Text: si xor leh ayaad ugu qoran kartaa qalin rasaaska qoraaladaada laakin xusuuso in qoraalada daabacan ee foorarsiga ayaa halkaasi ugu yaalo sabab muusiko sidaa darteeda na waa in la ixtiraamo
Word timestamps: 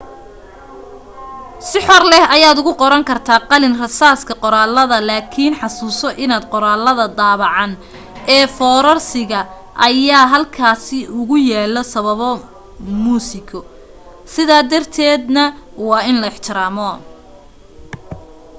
si 1.67 1.79
xor 1.87 2.03
leh 2.11 2.23
ayaad 2.35 2.57
ugu 2.61 2.73
qoran 2.81 3.07
kartaa 3.09 3.39
qalin 3.51 3.77
rasaaska 3.83 4.33
qoraaladaada 4.43 5.07
laakin 5.09 5.53
xusuuso 5.61 6.09
in 6.23 6.31
qoraalada 6.53 7.05
daabacan 7.19 7.71
ee 8.35 8.45
foorarsiga 8.57 9.41
ayaa 9.89 10.25
halkaasi 10.33 10.99
ugu 11.19 11.35
yaalo 11.51 11.81
sabab 11.93 12.19
muusiko 13.03 13.59
sidaa 14.33 14.63
darteeda 14.71 15.25
na 15.35 15.43
waa 15.89 16.05
in 16.09 16.15
la 16.21 16.27
ixtiraamo 16.33 16.89